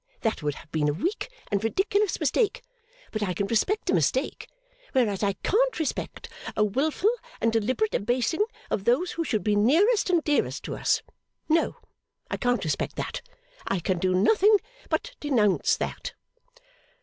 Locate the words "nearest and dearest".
9.55-10.63